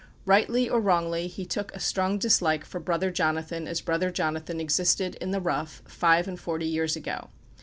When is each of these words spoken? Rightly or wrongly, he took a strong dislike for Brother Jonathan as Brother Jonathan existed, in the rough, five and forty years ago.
Rightly 0.25 0.67
or 0.67 0.81
wrongly, 0.81 1.27
he 1.27 1.45
took 1.45 1.75
a 1.75 1.79
strong 1.79 2.17
dislike 2.17 2.65
for 2.65 2.79
Brother 2.79 3.11
Jonathan 3.11 3.67
as 3.67 3.81
Brother 3.81 4.09
Jonathan 4.09 4.59
existed, 4.59 5.13
in 5.21 5.29
the 5.29 5.39
rough, 5.39 5.83
five 5.87 6.27
and 6.27 6.39
forty 6.39 6.65
years 6.65 6.95
ago. 6.95 7.29